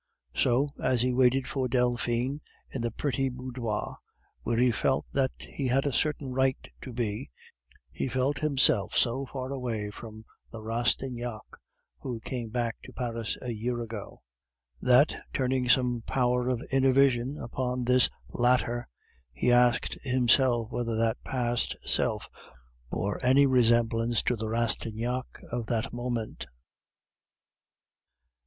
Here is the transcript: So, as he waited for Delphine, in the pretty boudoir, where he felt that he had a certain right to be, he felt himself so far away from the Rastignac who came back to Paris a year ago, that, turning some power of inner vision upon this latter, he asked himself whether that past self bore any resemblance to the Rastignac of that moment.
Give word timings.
So, 0.33 0.69
as 0.81 1.03
he 1.03 1.13
waited 1.13 1.47
for 1.47 1.67
Delphine, 1.67 2.41
in 2.71 2.81
the 2.81 2.89
pretty 2.89 3.29
boudoir, 3.29 3.97
where 4.41 4.57
he 4.57 4.71
felt 4.71 5.05
that 5.13 5.29
he 5.41 5.67
had 5.67 5.85
a 5.85 5.93
certain 5.93 6.33
right 6.33 6.57
to 6.81 6.91
be, 6.91 7.29
he 7.91 8.07
felt 8.07 8.39
himself 8.39 8.95
so 8.97 9.27
far 9.31 9.51
away 9.51 9.91
from 9.91 10.25
the 10.51 10.59
Rastignac 10.59 11.43
who 11.99 12.19
came 12.21 12.49
back 12.49 12.77
to 12.85 12.91
Paris 12.93 13.37
a 13.43 13.51
year 13.51 13.79
ago, 13.79 14.23
that, 14.81 15.15
turning 15.33 15.69
some 15.69 16.01
power 16.07 16.49
of 16.49 16.63
inner 16.71 16.93
vision 16.93 17.37
upon 17.37 17.83
this 17.83 18.09
latter, 18.29 18.87
he 19.31 19.51
asked 19.51 19.99
himself 20.01 20.71
whether 20.71 20.95
that 20.95 21.23
past 21.23 21.75
self 21.85 22.27
bore 22.89 23.23
any 23.23 23.45
resemblance 23.45 24.23
to 24.23 24.35
the 24.35 24.47
Rastignac 24.47 25.43
of 25.51 25.67
that 25.67 25.93
moment. 25.93 26.47